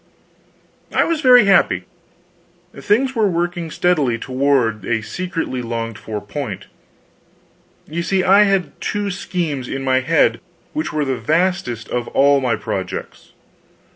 I 0.91 1.03
was 1.03 1.21
very 1.21 1.45
happy. 1.45 1.83
Things 2.75 3.13
were 3.13 3.27
working 3.29 3.69
steadily 3.69 4.17
toward 4.17 4.83
a 4.83 5.03
secretly 5.03 5.61
longed 5.61 5.99
for 5.99 6.19
point. 6.19 6.65
You 7.85 8.01
see, 8.01 8.23
I 8.23 8.45
had 8.45 8.81
two 8.81 9.11
schemes 9.11 9.67
in 9.67 9.83
my 9.83 9.99
head 9.99 10.39
which 10.73 10.91
were 10.91 11.05
the 11.05 11.17
vastest 11.17 11.87
of 11.89 12.07
all 12.15 12.41
my 12.41 12.55
projects. 12.55 13.33